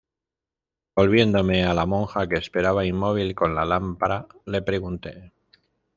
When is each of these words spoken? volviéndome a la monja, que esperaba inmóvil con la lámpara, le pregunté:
volviéndome 0.99 1.59
a 1.63 1.75
la 1.79 1.85
monja, 1.85 2.25
que 2.27 2.33
esperaba 2.39 2.85
inmóvil 2.87 3.35
con 3.35 3.53
la 3.53 3.65
lámpara, 3.65 4.25
le 4.47 4.63
pregunté: 4.63 5.31